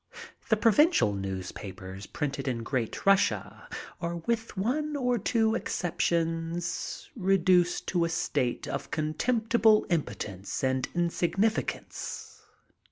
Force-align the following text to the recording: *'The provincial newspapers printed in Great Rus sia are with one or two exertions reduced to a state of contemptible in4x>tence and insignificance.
*'The 0.49 0.57
provincial 0.57 1.13
newspapers 1.13 2.07
printed 2.07 2.47
in 2.47 2.63
Great 2.63 3.05
Rus 3.05 3.21
sia 3.27 3.69
are 3.99 4.15
with 4.15 4.57
one 4.57 4.95
or 4.95 5.19
two 5.19 5.53
exertions 5.53 7.11
reduced 7.15 7.85
to 7.89 8.03
a 8.05 8.09
state 8.09 8.67
of 8.67 8.89
contemptible 8.89 9.85
in4x>tence 9.91 10.63
and 10.63 10.89
insignificance. 10.95 12.39